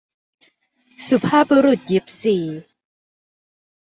[1.07, 2.37] สุภาพบุรุษยิปซี